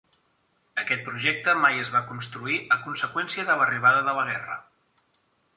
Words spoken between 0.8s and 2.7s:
Aquest projecte mai es va construir